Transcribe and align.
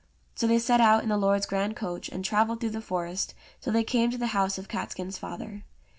So 0.33 0.47
they 0.47 0.57
set 0.57 0.81
out 0.81 1.03
in 1.03 1.09
the 1.09 1.15
lord's 1.17 1.45
grand 1.45 1.75
coach, 1.75 2.09
and 2.09 2.25
travelled 2.25 2.59
through 2.59 2.71
the 2.71 2.81
forest 2.81 3.35
till 3.59 3.71
they 3.73 3.83
came 3.83 4.09
to 4.09 4.17
the 4.17 4.25
house 4.33 4.57
of 4.57 4.67
Catskin's 4.67 5.19
father. 5.19 5.63